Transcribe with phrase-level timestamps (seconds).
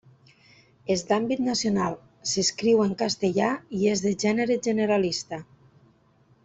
[0.93, 1.99] És d'àmbit nacional,
[2.31, 5.45] s'escriu en castellà i és de gènere generalista.